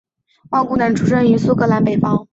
[0.49, 2.27] 万姑娘出生于苏格兰北方。